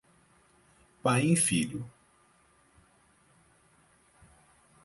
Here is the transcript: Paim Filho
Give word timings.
Paim 1.03 1.35
Filho 1.35 1.87